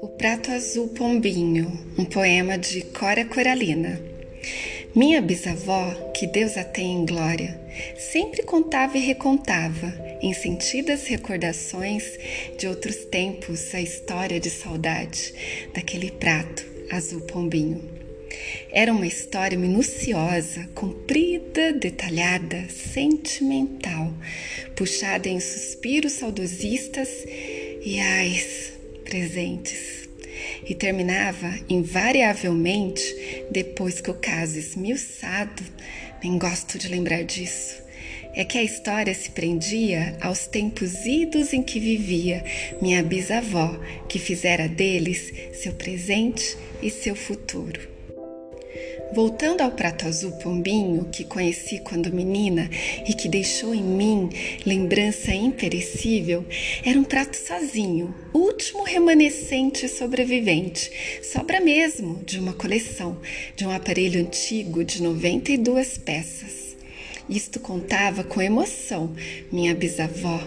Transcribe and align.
O 0.00 0.08
Prato 0.16 0.50
Azul 0.50 0.88
Pombinho, 0.88 1.72
um 1.98 2.04
poema 2.04 2.56
de 2.56 2.82
Cora 2.82 3.24
Coralina. 3.24 4.00
Minha 4.94 5.20
bisavó, 5.20 5.90
que 6.14 6.26
Deus 6.26 6.56
a 6.56 6.64
tenha 6.64 6.98
em 6.98 7.04
glória, 7.04 7.60
sempre 7.98 8.42
contava 8.42 8.96
e 8.96 9.00
recontava, 9.00 9.92
em 10.22 10.32
sentidas 10.32 11.06
recordações 11.06 12.18
de 12.58 12.66
outros 12.66 13.04
tempos, 13.04 13.74
a 13.74 13.80
história 13.80 14.40
de 14.40 14.50
saudade 14.50 15.34
daquele 15.74 16.10
prato 16.10 16.64
azul 16.90 17.20
pombinho. 17.22 18.05
Era 18.70 18.92
uma 18.92 19.06
história 19.06 19.58
minuciosa, 19.58 20.68
comprida, 20.74 21.72
detalhada, 21.72 22.68
sentimental, 22.68 24.12
puxada 24.74 25.28
em 25.28 25.40
suspiros 25.40 26.12
saudosistas 26.12 27.08
e 27.84 27.98
ais 28.00 28.72
presentes 29.04 30.06
e 30.68 30.74
terminava 30.74 31.52
invariavelmente 31.68 33.02
depois 33.50 34.00
que 34.00 34.10
o 34.10 34.14
caso 34.14 34.58
esmiuçado, 34.58 35.62
nem 36.22 36.38
gosto 36.38 36.78
de 36.78 36.88
lembrar 36.88 37.24
disso, 37.24 37.82
é 38.34 38.44
que 38.44 38.58
a 38.58 38.62
história 38.62 39.14
se 39.14 39.30
prendia 39.30 40.16
aos 40.20 40.46
tempos 40.46 41.06
idos 41.06 41.52
em 41.54 41.62
que 41.62 41.80
vivia 41.80 42.44
minha 42.82 43.02
bisavó, 43.02 43.80
que 44.08 44.18
fizera 44.18 44.68
deles 44.68 45.32
seu 45.54 45.72
presente 45.72 46.56
e 46.82 46.90
seu 46.90 47.16
futuro. 47.16 47.95
Voltando 49.12 49.60
ao 49.60 49.70
prato 49.70 50.06
azul 50.06 50.32
pombinho 50.32 51.04
que 51.06 51.24
conheci 51.24 51.78
quando 51.78 52.12
menina 52.12 52.68
e 53.06 53.14
que 53.14 53.28
deixou 53.28 53.74
em 53.74 53.82
mim 53.82 54.28
lembrança 54.64 55.32
imperecível, 55.32 56.44
era 56.84 56.98
um 56.98 57.04
prato 57.04 57.36
sozinho, 57.36 58.14
último 58.34 58.82
remanescente 58.82 59.88
sobrevivente, 59.88 60.90
sobra 61.22 61.60
mesmo 61.60 62.22
de 62.24 62.38
uma 62.38 62.52
coleção, 62.52 63.18
de 63.54 63.64
um 63.66 63.70
aparelho 63.70 64.20
antigo 64.20 64.84
de 64.84 65.02
92 65.02 65.98
peças. 65.98 66.76
Isto 67.28 67.60
contava 67.60 68.22
com 68.24 68.42
emoção 68.42 69.14
minha 69.50 69.74
bisavó, 69.74 70.40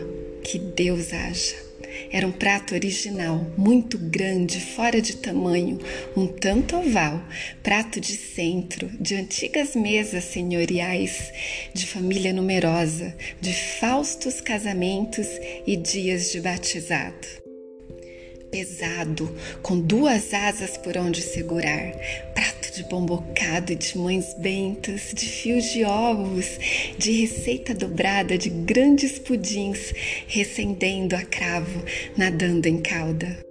que 0.43 0.59
Deus 0.59 1.13
haja. 1.13 1.68
Era 2.11 2.25
um 2.25 2.31
prato 2.31 2.73
original, 2.73 3.45
muito 3.55 3.95
grande, 3.95 4.59
fora 4.59 4.99
de 4.99 5.17
tamanho, 5.17 5.79
um 6.17 6.25
tanto 6.25 6.75
oval, 6.75 7.23
prato 7.61 7.99
de 7.99 8.17
centro, 8.17 8.89
de 8.99 9.13
antigas 9.13 9.75
mesas 9.75 10.23
senhoriais, 10.23 11.31
de 11.71 11.85
família 11.85 12.33
numerosa, 12.33 13.15
de 13.39 13.53
faustos 13.53 14.41
casamentos 14.41 15.27
e 15.67 15.75
dias 15.75 16.31
de 16.31 16.41
batizado. 16.41 17.27
Pesado, 18.51 19.31
com 19.61 19.79
duas 19.79 20.33
asas 20.33 20.75
por 20.77 20.97
onde 20.97 21.21
segurar, 21.21 21.93
de 22.71 22.83
bom 22.83 23.05
bocado, 23.05 23.75
de 23.75 23.97
mães 23.97 24.33
bentas, 24.37 25.13
de 25.13 25.25
fios 25.25 25.65
de 25.71 25.83
ovos, 25.83 26.59
de 26.97 27.21
receita 27.21 27.73
dobrada, 27.73 28.37
de 28.37 28.49
grandes 28.49 29.19
pudins, 29.19 29.93
recendendo 30.27 31.15
a 31.15 31.23
cravo, 31.23 31.83
nadando 32.17 32.67
em 32.67 32.77
calda. 32.77 33.48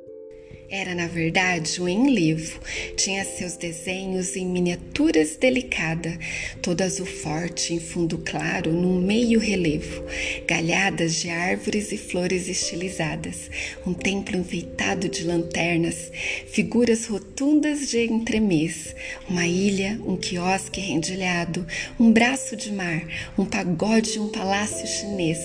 Era, 0.70 0.94
na 0.94 1.06
verdade, 1.06 1.80
um 1.80 1.88
enlevo. 1.88 2.60
Tinha 2.94 3.24
seus 3.24 3.56
desenhos 3.56 4.36
em 4.36 4.44
miniaturas 4.44 5.34
delicada, 5.34 6.18
todo 6.60 6.82
azul 6.82 7.06
forte, 7.06 7.72
em 7.72 7.80
fundo 7.80 8.18
claro, 8.18 8.70
num 8.70 9.00
meio 9.00 9.40
relevo, 9.40 10.04
galhadas 10.46 11.14
de 11.14 11.30
árvores 11.30 11.90
e 11.90 11.96
flores 11.96 12.50
estilizadas, 12.50 13.50
um 13.86 13.94
templo 13.94 14.36
enfeitado 14.36 15.08
de 15.08 15.24
lanternas, 15.24 16.12
figuras 16.48 17.06
rotundas 17.06 17.88
de 17.88 18.04
entremês, 18.04 18.94
uma 19.26 19.46
ilha, 19.46 19.98
um 20.04 20.18
quiosque 20.18 20.82
rendilhado, 20.82 21.66
um 21.98 22.12
braço 22.12 22.54
de 22.54 22.70
mar, 22.70 23.08
um 23.38 23.44
pagode 23.46 24.16
e 24.16 24.20
um 24.20 24.28
palácio 24.28 24.86
chinês, 24.86 25.38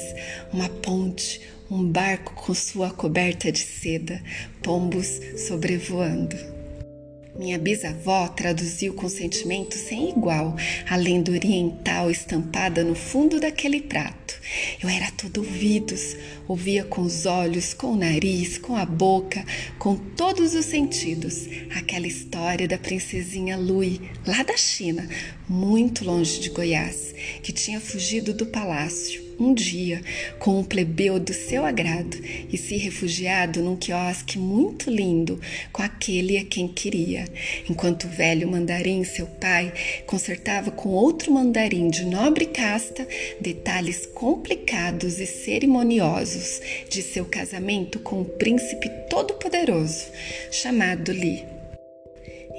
uma 0.52 0.68
ponte, 0.68 1.40
um 1.74 1.92
barco 1.92 2.36
com 2.36 2.54
sua 2.54 2.92
coberta 2.92 3.52
de 3.52 3.58
seda, 3.58 4.22
pombos 4.62 5.20
sobrevoando. 5.36 6.36
Minha 7.36 7.58
bisavó 7.58 8.28
traduziu 8.28 8.94
com 8.94 9.10
sentimento 9.10 9.76
sem 9.76 10.12
igual 10.12 10.56
a 10.88 10.96
lenda 10.96 11.32
oriental 11.32 12.12
estampada 12.12 12.84
no 12.84 12.94
fundo 12.94 13.40
daquele 13.40 13.82
prato. 13.82 14.40
Eu 14.84 14.88
era 14.88 15.10
todo 15.14 15.40
ouvidos, 15.40 16.16
ouvia 16.48 16.84
com 16.84 17.02
os 17.02 17.26
olhos, 17.26 17.74
com 17.74 17.88
o 17.88 17.98
nariz, 17.98 18.60
com 18.60 18.76
a 18.76 18.86
boca, 18.86 19.44
com 19.80 19.96
todos 19.96 20.54
os 20.54 20.66
sentidos, 20.66 21.48
aquela 21.76 22.06
história 22.06 22.68
da 22.68 22.78
princesinha 22.78 23.58
Lui, 23.58 24.00
lá 24.28 24.44
da 24.44 24.56
China, 24.56 25.10
muito 25.50 26.06
longe 26.06 26.40
de 26.40 26.52
Goiás, 26.52 27.16
que 27.42 27.52
tinha 27.52 27.82
fugido 27.82 28.32
do 28.32 28.46
palácio 28.46 29.23
um 29.40 29.54
dia 29.54 30.02
com 30.40 30.60
um 30.60 30.64
plebeu 30.64 31.20
do 31.20 31.34
seu 31.34 31.66
agrado 31.66 32.18
e 32.52 32.58
se 32.58 32.78
refugiado 32.78 33.62
num 33.62 33.76
quiosque 33.76 34.38
muito 34.38 34.90
lindo 34.90 35.40
com 35.72 35.82
aquele 35.82 36.38
a 36.38 36.46
quem 36.46 36.68
queria, 36.68 37.26
enquanto 37.70 38.06
o 38.06 38.10
velho 38.10 38.48
mandarim, 38.48 39.04
seu 39.04 39.26
pai, 39.26 39.74
consertava 40.06 40.72
com 40.72 40.90
outro 40.90 41.32
mandarim 41.32 41.90
de 41.90 42.06
nobre 42.06 42.46
casta 42.48 43.08
detalhes 43.40 44.06
complicados 44.06 45.20
e 45.20 45.26
cerimoniosos 45.26 46.62
de 46.90 47.02
seu 47.02 47.26
casamento 47.26 48.00
com 48.00 48.22
um 48.22 48.26
príncipe 48.26 48.90
todo-poderoso 49.10 50.06
chamado 50.52 51.12
Li. 51.12 51.63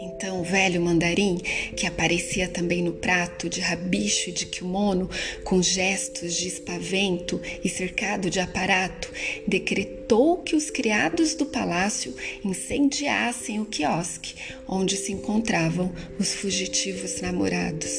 Então, 0.04 0.42
o 0.42 0.44
velho 0.44 0.82
mandarim, 0.82 1.38
que 1.74 1.86
aparecia 1.86 2.46
também 2.46 2.82
no 2.82 2.92
prato 2.92 3.48
de 3.48 3.62
rabicho 3.62 4.28
e 4.28 4.32
de 4.32 4.44
kimono, 4.44 5.08
com 5.42 5.62
gestos 5.62 6.34
de 6.34 6.46
espavento 6.46 7.40
e 7.64 7.70
cercado 7.70 8.28
de 8.28 8.38
aparato, 8.38 9.10
decretou 9.48 10.36
que 10.42 10.54
os 10.54 10.68
criados 10.68 11.34
do 11.34 11.46
palácio 11.46 12.14
incendiassem 12.44 13.60
o 13.60 13.64
quiosque 13.64 14.34
onde 14.68 14.94
se 14.96 15.10
encontravam 15.10 15.90
os 16.18 16.34
fugitivos 16.34 17.22
namorados. 17.22 17.90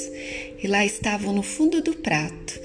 E 0.62 0.68
lá 0.68 0.86
estavam 0.86 1.34
no 1.34 1.42
fundo 1.42 1.82
do 1.82 1.96
prato 1.96 2.62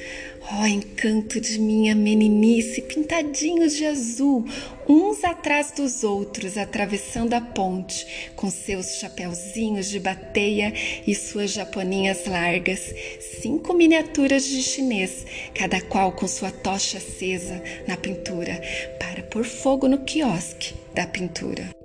Ó 0.52 0.62
oh, 0.62 0.66
encanto 0.66 1.40
de 1.40 1.60
minha 1.60 1.94
meninice, 1.94 2.82
pintadinhos 2.82 3.76
de 3.76 3.86
azul, 3.86 4.44
uns 4.88 5.22
atrás 5.22 5.70
dos 5.70 6.02
outros, 6.02 6.58
atravessando 6.58 7.34
a 7.34 7.40
ponte, 7.40 8.32
com 8.34 8.50
seus 8.50 8.96
chapeuzinhos 8.96 9.88
de 9.88 10.00
bateia 10.00 10.74
e 11.06 11.14
suas 11.14 11.52
japoninhas 11.52 12.26
largas, 12.26 12.92
cinco 13.40 13.72
miniaturas 13.74 14.44
de 14.44 14.60
chinês, 14.60 15.24
cada 15.54 15.80
qual 15.80 16.10
com 16.10 16.26
sua 16.26 16.50
tocha 16.50 16.98
acesa 16.98 17.62
na 17.86 17.96
pintura, 17.96 18.60
para 18.98 19.22
pôr 19.22 19.44
fogo 19.44 19.86
no 19.86 19.98
quiosque 19.98 20.74
da 20.92 21.06
pintura. 21.06 21.79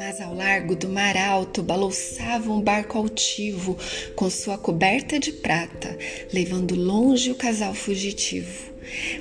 Mas 0.00 0.18
ao 0.18 0.34
largo 0.34 0.74
do 0.74 0.88
mar 0.88 1.14
alto 1.14 1.62
balouçava 1.62 2.50
um 2.50 2.58
barco 2.58 2.96
altivo 2.96 3.76
com 4.16 4.30
sua 4.30 4.56
coberta 4.56 5.20
de 5.20 5.30
prata, 5.30 5.94
levando 6.32 6.74
longe 6.74 7.30
o 7.30 7.34
casal 7.34 7.74
fugitivo. 7.74 8.72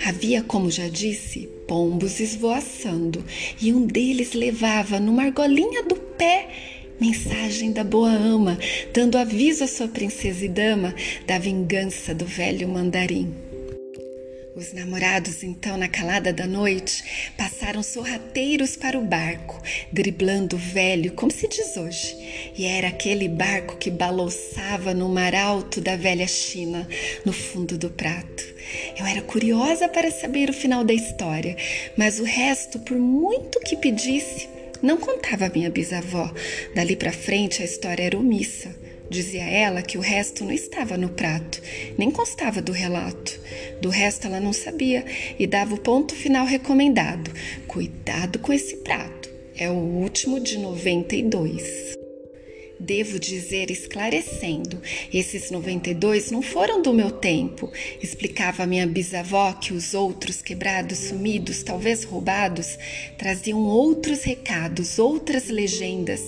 Havia, 0.06 0.42
como 0.42 0.72
já 0.72 0.88
disse, 0.88 1.50
pombos 1.68 2.22
esvoaçando, 2.22 3.22
e 3.62 3.74
um 3.74 3.86
deles 3.86 4.32
levava 4.32 5.02
numa 5.02 5.24
argolinha 5.24 5.84
do 5.84 5.98
pé 5.98 6.48
mensagem 6.98 7.74
da 7.74 7.84
boa 7.84 8.14
ama, 8.14 8.58
dando 8.94 9.18
aviso 9.18 9.66
à 9.66 9.68
sua 9.68 9.90
princesa 9.90 10.46
e 10.46 10.48
dama 10.48 10.96
da 11.28 11.38
vingança 11.38 12.16
do 12.16 12.26
velho 12.26 12.70
mandarim. 12.70 13.49
Os 14.60 14.74
namorados, 14.74 15.42
então, 15.42 15.78
na 15.78 15.88
calada 15.88 16.34
da 16.34 16.46
noite, 16.46 17.32
passaram 17.38 17.82
sorrateiros 17.82 18.76
para 18.76 19.00
o 19.00 19.06
barco, 19.06 19.58
driblando 19.90 20.58
o 20.58 20.60
velho, 20.60 21.14
como 21.14 21.32
se 21.32 21.48
diz 21.48 21.78
hoje. 21.78 22.52
E 22.58 22.66
era 22.66 22.90
aquele 22.90 23.30
barco 23.30 23.78
que 23.78 23.90
balouçava 23.90 24.94
no 24.94 25.08
mar 25.08 25.34
alto 25.34 25.80
da 25.80 25.96
velha 25.96 26.28
China, 26.28 26.86
no 27.24 27.32
fundo 27.32 27.78
do 27.78 27.90
prato. 27.90 28.44
Eu 29.00 29.06
era 29.06 29.22
curiosa 29.22 29.88
para 29.88 30.12
saber 30.12 30.50
o 30.50 30.54
final 30.54 30.84
da 30.84 30.94
história, 30.94 31.56
mas 31.96 32.20
o 32.20 32.26
resto, 32.26 32.80
por 32.80 32.98
muito 32.98 33.62
que 33.62 33.78
pedisse, 33.78 34.50
não 34.84 34.98
contava 34.98 35.48
minha 35.48 35.70
bisavó. 35.70 36.34
Dali 36.76 36.98
para 36.98 37.14
frente 37.14 37.62
a 37.62 37.66
história 37.66 38.04
era 38.04 38.20
omissa. 38.20 38.76
Dizia 39.10 39.44
ela 39.44 39.82
que 39.82 39.98
o 39.98 40.02
resto 40.02 40.44
não 40.44 40.52
estava 40.52 40.96
no 40.96 41.10
prato, 41.10 41.62
nem 41.98 42.12
constava 42.12 42.62
do 42.62 42.72
relato. 42.72 43.40
Do 43.82 43.90
resto 43.90 44.28
ela 44.28 44.40
não 44.40 44.54
sabia 44.54 45.04
e 45.38 45.48
dava 45.48 45.74
o 45.74 45.80
ponto 45.80 46.14
final 46.14 46.46
recomendado: 46.46 47.32
cuidado 47.68 48.38
com 48.40 48.54
esse 48.54 48.78
prato, 48.78 49.30
é 49.58 49.70
o 49.70 49.74
último 49.74 50.40
de 50.40 50.60
92. 50.60 51.99
Devo 52.80 53.20
dizer, 53.20 53.70
esclarecendo, 53.70 54.82
esses 55.14 55.52
92 55.52 56.32
não 56.32 56.42
foram 56.42 56.82
do 56.82 56.94
meu 56.94 57.12
tempo, 57.12 57.70
explicava 58.02 58.66
minha 58.66 58.88
bisavó 58.88 59.52
que 59.52 59.74
os 59.74 59.94
outros 59.94 60.42
quebrados, 60.42 60.98
sumidos, 60.98 61.62
talvez 61.62 62.06
roubados, 62.06 62.80
traziam 63.18 63.60
outros 63.60 64.24
recados, 64.24 64.98
outras 64.98 65.50
legendas, 65.50 66.22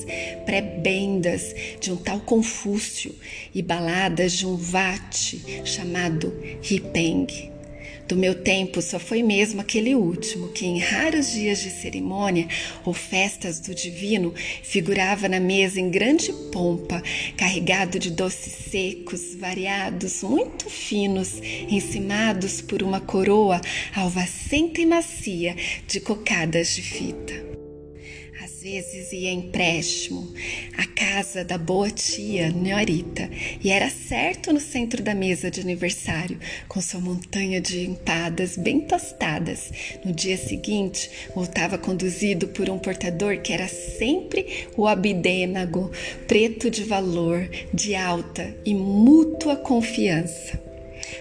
prebendas 0.46 1.56
de 1.80 1.90
um 1.94 1.96
tal 1.96 2.20
Confúcio 2.20 3.16
e 3.56 3.62
baladas 3.62 4.34
de 4.34 4.46
um 4.46 4.58
vate 4.58 5.42
chamado 5.64 6.34
Ripeng. 6.62 7.61
Do 8.08 8.16
meu 8.16 8.36
tempo 8.36 8.82
só 8.82 9.00
foi 9.00 9.24
mesmo 9.24 9.62
aquele 9.62 9.96
último, 9.96 10.50
que 10.50 10.66
em 10.66 10.80
raros 10.80 11.32
dias 11.32 11.62
de 11.62 11.70
cerimônia 11.70 12.48
ou 12.86 12.94
festas 12.94 13.60
do 13.60 13.74
divino 13.74 14.34
figurava 14.64 15.30
na 15.30 15.40
mesa 15.40 15.80
em 15.80 15.90
grande 15.90 16.34
pompa, 16.52 17.02
carregado 17.38 17.98
de 18.00 18.12
doces 18.12 18.54
secos, 18.70 19.36
variados, 19.36 20.24
muito 20.24 20.70
finos, 20.70 21.42
encimados 21.70 22.62
por 22.62 22.84
uma 22.84 23.00
coroa 23.00 23.62
alvacenta 23.96 24.82
e 24.82 24.86
macia 24.86 25.56
de 25.88 26.00
cocadas 26.00 26.76
de 26.76 26.82
fita 26.82 27.51
vezes 28.62 29.12
ia 29.12 29.32
empréstimo 29.32 30.32
à 30.78 30.86
casa 30.86 31.44
da 31.44 31.58
boa 31.58 31.90
tia 31.90 32.50
Nyorita 32.52 33.28
e 33.64 33.72
era 33.72 33.90
certo 33.90 34.54
no 34.54 34.60
centro 34.60 35.02
da 35.02 35.16
mesa 35.16 35.50
de 35.50 35.62
aniversário, 35.62 36.38
com 36.68 36.80
sua 36.80 37.00
montanha 37.00 37.60
de 37.60 37.88
empadas 37.90 38.56
bem 38.56 38.82
tostadas. 38.82 39.72
No 40.06 40.14
dia 40.14 40.38
seguinte, 40.38 41.10
voltava 41.34 41.78
conduzido 41.78 42.50
por 42.50 42.70
um 42.70 42.78
portador 42.78 43.42
que 43.42 43.52
era 43.52 43.68
sempre 43.68 44.68
o 44.78 44.88
abidênago, 44.88 45.92
preto 46.28 46.70
de 46.70 46.84
valor, 46.84 47.50
de 47.74 47.96
alta 47.96 48.56
e 48.64 48.76
mútua 48.76 49.56
confiança. 49.56 50.71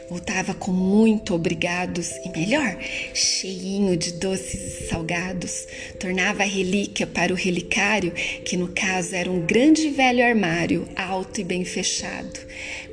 Voltava 0.09 0.55
com 0.55 0.73
muito 0.73 1.35
obrigados 1.35 2.11
e 2.25 2.29
melhor, 2.31 2.77
cheinho 3.15 3.97
de 3.97 4.13
doces 4.13 4.81
e 4.81 4.89
salgados. 4.89 5.67
Tornava 5.99 6.43
a 6.43 6.47
relíquia 6.47 7.07
para 7.07 7.33
o 7.33 7.37
relicário, 7.37 8.13
que 8.45 8.57
no 8.57 8.69
caso 8.69 9.15
era 9.15 9.31
um 9.31 9.45
grande 9.47 9.89
velho 9.91 10.25
armário, 10.25 10.89
alto 10.97 11.41
e 11.41 11.45
bem 11.45 11.65
fechado. 11.65 12.41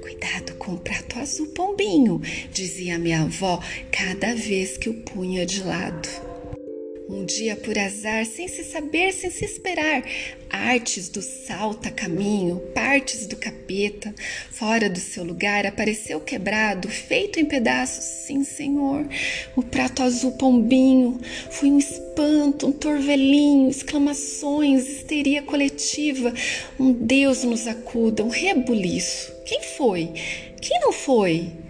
Cuidado 0.01 0.55
com 0.55 0.73
o 0.73 0.79
prato 0.79 1.19
azul, 1.19 1.47
pombinho, 1.47 2.21
dizia 2.51 2.97
minha 2.97 3.21
avó 3.21 3.61
cada 3.91 4.33
vez 4.33 4.77
que 4.77 4.89
o 4.89 4.93
punha 4.93 5.45
de 5.45 5.63
lado. 5.63 6.26
Um 7.09 7.23
dia 7.23 7.55
por 7.55 7.77
azar, 7.77 8.25
sem 8.25 8.49
se 8.49 8.65
saber, 8.65 9.13
sem 9.13 9.31
se 9.31 9.45
esperar, 9.45 10.03
artes 10.49 11.07
do 11.07 11.21
salta 11.21 11.89
caminho, 11.89 12.59
partes 12.75 13.25
do 13.25 13.37
capeta, 13.37 14.13
fora 14.51 14.89
do 14.89 14.99
seu 14.99 15.23
lugar, 15.23 15.65
apareceu 15.65 16.19
quebrado, 16.19 16.89
feito 16.89 17.39
em 17.39 17.45
pedaços. 17.45 18.03
Sim, 18.03 18.43
senhor, 18.43 19.07
o 19.55 19.63
prato 19.63 20.03
azul 20.03 20.33
pombinho 20.33 21.17
foi 21.49 21.71
um 21.71 21.77
espanto, 21.77 22.67
um 22.67 22.73
torvelinho, 22.73 23.69
exclamações, 23.69 24.85
histeria 24.85 25.41
coletiva. 25.41 26.33
Um 26.77 26.91
Deus 26.91 27.45
nos 27.45 27.67
acuda, 27.67 28.21
um 28.21 28.29
rebuliço. 28.29 29.33
Quem 29.45 29.63
foi? 29.63 30.11
Quem 30.59 30.77
não 30.81 30.91
foi? 30.91 31.66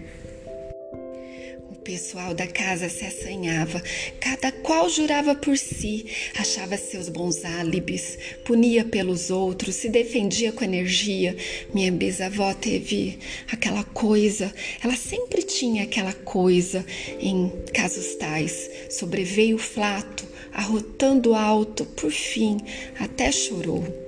Pessoal 1.87 2.33
da 2.33 2.45
casa 2.45 2.89
se 2.89 3.05
assanhava, 3.05 3.81
cada 4.19 4.51
qual 4.51 4.89
jurava 4.89 5.33
por 5.33 5.57
si, 5.57 6.05
achava 6.37 6.75
seus 6.75 7.07
bons 7.07 7.45
álibis, 7.45 8.19
punia 8.43 8.83
pelos 8.83 9.29
outros, 9.29 9.75
se 9.75 9.87
defendia 9.87 10.51
com 10.51 10.65
energia. 10.65 11.33
Minha 11.73 11.89
bisavó 11.89 12.53
teve 12.53 13.17
aquela 13.49 13.85
coisa, 13.85 14.53
ela 14.83 14.97
sempre 14.97 15.41
tinha 15.43 15.83
aquela 15.83 16.11
coisa 16.11 16.85
em 17.21 17.49
casos 17.73 18.15
tais. 18.15 18.69
Sobreveio 18.89 19.57
flato, 19.57 20.25
arrotando 20.51 21.33
alto, 21.33 21.85
por 21.85 22.11
fim, 22.11 22.57
até 22.99 23.31
chorou. 23.31 24.06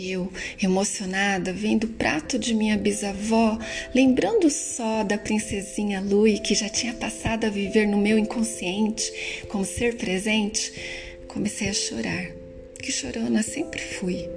Eu, 0.00 0.32
emocionada, 0.62 1.52
vendo 1.52 1.84
o 1.84 1.88
prato 1.88 2.38
de 2.38 2.54
minha 2.54 2.78
bisavó, 2.78 3.58
lembrando 3.92 4.48
só 4.48 5.02
da 5.02 5.18
princesinha 5.18 6.00
Lui, 6.00 6.38
que 6.38 6.54
já 6.54 6.68
tinha 6.68 6.94
passado 6.94 7.46
a 7.46 7.50
viver 7.50 7.88
no 7.88 7.98
meu 7.98 8.16
inconsciente 8.16 9.12
como 9.48 9.64
ser 9.64 9.96
presente, 9.96 10.72
comecei 11.26 11.68
a 11.68 11.72
chorar 11.72 12.37
que 12.78 12.92
chorona 12.92 13.42
sempre 13.42 13.80
fui. 13.80 14.28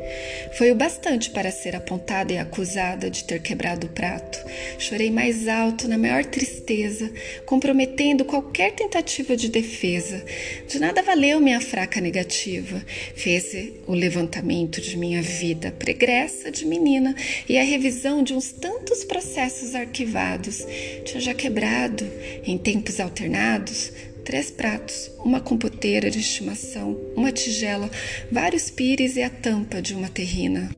Foi 0.57 0.71
o 0.71 0.75
bastante 0.75 1.29
para 1.29 1.51
ser 1.51 1.75
apontada 1.75 2.33
e 2.33 2.37
acusada 2.37 3.09
de 3.09 3.23
ter 3.23 3.41
quebrado 3.41 3.87
o 3.87 3.89
prato. 3.89 4.39
Chorei 4.77 5.11
mais 5.11 5.47
alto, 5.47 5.87
na 5.87 5.97
maior 5.97 6.25
tristeza, 6.25 7.11
comprometendo 7.45 8.25
qualquer 8.25 8.73
tentativa 8.73 9.35
de 9.37 9.49
defesa. 9.49 10.23
De 10.67 10.79
nada 10.79 11.01
valeu 11.01 11.39
minha 11.39 11.61
fraca 11.61 12.01
negativa. 12.01 12.83
Fez 13.15 13.41
o 13.87 13.93
levantamento 13.93 14.79
de 14.81 14.97
minha 14.97 15.21
vida 15.21 15.71
pregressa 15.71 16.51
de 16.51 16.65
menina 16.65 17.15
e 17.47 17.57
a 17.57 17.63
revisão 17.63 18.23
de 18.23 18.33
uns 18.33 18.51
tantos 18.51 19.03
processos 19.03 19.75
arquivados. 19.75 20.65
Tinha 21.05 21.19
já 21.19 21.33
quebrado, 21.33 22.05
em 22.45 22.57
tempos 22.57 22.99
alternados, 22.99 23.91
três 24.23 24.51
pratos, 24.51 25.11
uma 25.23 25.39
compoteira 25.39 26.09
de 26.09 26.19
estimação, 26.19 26.99
uma 27.15 27.31
tigela, 27.31 27.89
vários 28.31 28.69
pires 28.69 29.15
e 29.15 29.23
a 29.23 29.29
tampa 29.29 29.81
de 29.81 29.93
uma 29.93 30.09
terrina. 30.09 30.69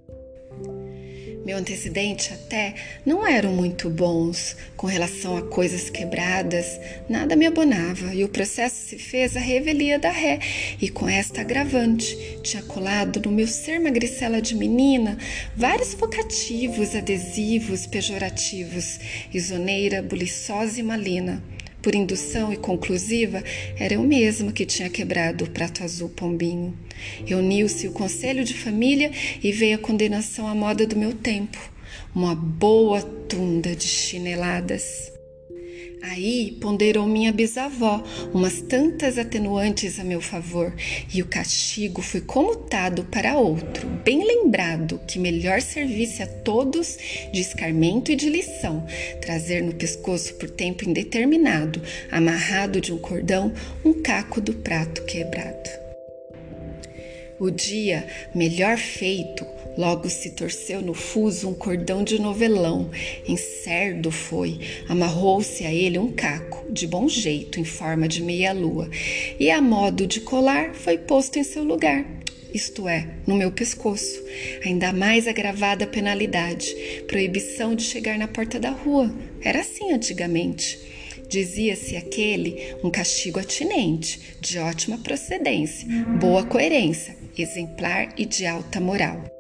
Meu 1.46 1.58
antecedente 1.58 2.32
até 2.34 2.74
não 3.06 3.28
eram 3.28 3.52
muito 3.52 3.90
bons 3.90 4.56
com 4.78 4.88
relação 4.88 5.36
a 5.36 5.42
coisas 5.42 5.90
quebradas, 5.90 6.80
nada 7.10 7.36
me 7.36 7.46
abonava 7.46 8.16
e 8.16 8.24
o 8.24 8.30
processo 8.30 8.88
se 8.88 8.98
fez 8.98 9.36
a 9.36 9.42
revelia 9.42 10.00
da 10.00 10.10
ré 10.10 10.40
e 10.82 10.88
com 10.88 11.08
esta 11.08 11.42
agravante 11.42 12.40
tinha 12.42 12.64
colado 12.64 13.22
no 13.26 13.30
meu 13.30 13.48
ser 13.48 13.78
magricela 13.78 14.42
de 14.42 14.56
menina 14.56 15.18
vários 15.54 15.94
vocativos, 15.94 16.96
adesivos, 16.96 17.86
pejorativos, 17.86 19.00
isoneira, 19.34 20.02
buliçosa 20.02 20.80
e 20.80 20.84
malina. 20.84 21.44
Por 21.84 21.94
indução 21.94 22.54
e 22.54 22.56
conclusiva, 22.56 23.44
era 23.78 23.96
eu 23.96 24.04
mesma 24.04 24.54
que 24.54 24.66
tinha 24.66 24.90
quebrado 24.90 25.44
o 25.44 25.50
prato 25.50 25.84
azul 25.84 26.08
pombinho. 26.08 26.74
Reuniu-se 27.26 27.90
o 27.90 27.92
conselho 27.92 28.46
de 28.46 28.54
família 28.54 29.12
e 29.44 29.52
veio 29.52 29.76
a 29.76 29.80
condenação 29.80 30.48
à 30.48 30.56
moda 30.56 30.88
do 30.88 30.96
meu 30.96 31.14
tempo. 31.14 31.60
Uma 32.16 32.34
boa 32.34 33.02
tunda 33.02 33.76
de 33.76 33.86
chineladas. 33.86 35.13
Aí 36.06 36.58
ponderou 36.60 37.08
minha 37.08 37.32
bisavó 37.32 38.04
umas 38.34 38.60
tantas 38.60 39.18
atenuantes 39.18 39.98
a 40.02 40.04
meu 40.04 40.20
favor, 40.20 40.76
e 41.14 41.22
o 41.22 41.26
castigo 41.26 42.02
foi 42.02 42.20
comutado 42.20 43.06
para 43.06 43.38
outro, 43.38 43.88
bem 44.04 44.22
lembrado, 44.22 45.00
que 45.08 45.18
melhor 45.18 45.62
servisse 45.62 46.22
a 46.22 46.28
todos 46.28 46.98
de 47.32 47.40
escarmento 47.40 48.12
e 48.12 48.18
de 48.18 48.30
lição, 48.30 48.86
trazer 49.22 49.64
no 49.64 49.74
pescoço 49.74 50.34
por 50.34 50.50
tempo 50.50 50.88
indeterminado, 50.88 51.82
amarrado 52.12 52.82
de 52.82 52.92
um 52.92 52.98
cordão, 52.98 53.54
um 53.86 53.94
caco 53.94 54.42
do 54.42 54.56
prato 54.56 55.06
quebrado. 55.06 55.70
O 57.40 57.50
dia 57.50 58.06
melhor 58.36 58.78
feito 58.78 59.53
Logo 59.78 60.10
se 60.10 60.32
torceu 60.32 60.82
no 60.82 60.94
fuso 60.94 61.50
um 61.50 61.54
cordão 61.54 62.04
de 62.04 62.20
novelão, 62.20 62.92
em 63.28 63.36
cerdo 63.36 64.12
foi, 64.12 64.60
amarrou-se 64.88 65.66
a 65.66 65.74
ele 65.74 65.98
um 65.98 66.12
caco, 66.12 66.72
de 66.72 66.86
bom 66.86 67.08
jeito, 67.10 67.60
em 67.60 67.66
forma 67.66 68.08
de 68.08 68.22
meia-lua, 68.22 68.90
e 69.40 69.50
a 69.50 69.62
modo 69.62 70.06
de 70.06 70.22
colar 70.22 70.76
foi 70.76 70.98
posto 70.98 71.40
em 71.40 71.44
seu 71.44 71.64
lugar, 71.64 72.06
isto 72.54 72.88
é, 72.88 73.08
no 73.26 73.36
meu 73.36 73.52
pescoço. 73.52 74.24
Ainda 74.64 74.94
mais 74.94 75.28
agravada 75.28 75.86
a 75.86 75.88
penalidade, 75.88 76.76
proibição 77.08 77.74
de 77.74 77.82
chegar 77.82 78.18
na 78.18 78.28
porta 78.28 78.60
da 78.60 78.70
rua. 78.70 79.14
Era 79.42 79.62
assim 79.62 79.92
antigamente. 79.92 80.80
Dizia-se 81.28 81.96
aquele 81.96 82.76
um 82.84 82.92
castigo 82.92 83.40
atinente, 83.40 84.38
de 84.40 84.60
ótima 84.60 85.00
procedência, 85.00 85.88
boa 86.20 86.44
coerência, 86.44 87.18
exemplar 87.36 88.14
e 88.16 88.24
de 88.24 88.46
alta 88.46 88.80
moral. 88.80 89.33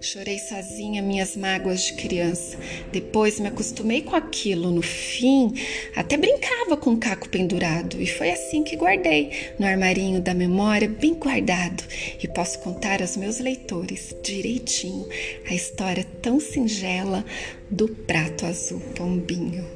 Chorei 0.00 0.38
sozinha 0.38 1.02
minhas 1.02 1.36
mágoas 1.36 1.82
de 1.82 1.94
criança. 1.94 2.58
Depois 2.92 3.40
me 3.40 3.48
acostumei 3.48 4.02
com 4.02 4.14
aquilo. 4.14 4.70
No 4.70 4.82
fim, 4.82 5.54
até 5.94 6.16
brincava 6.16 6.76
com 6.76 6.92
o 6.92 6.98
caco 6.98 7.28
pendurado. 7.28 8.00
E 8.00 8.06
foi 8.06 8.30
assim 8.30 8.62
que 8.62 8.76
guardei 8.76 9.52
no 9.58 9.66
armarinho 9.66 10.20
da 10.20 10.34
memória, 10.34 10.88
bem 10.88 11.14
guardado. 11.14 11.82
E 12.22 12.28
posso 12.28 12.58
contar 12.60 13.00
aos 13.00 13.16
meus 13.16 13.38
leitores 13.38 14.14
direitinho 14.22 15.08
a 15.48 15.54
história 15.54 16.04
tão 16.20 16.38
singela 16.38 17.24
do 17.70 17.88
prato 17.88 18.44
azul 18.44 18.80
pombinho. 18.94 19.66